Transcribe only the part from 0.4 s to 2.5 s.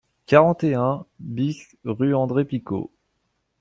et un BIS rue André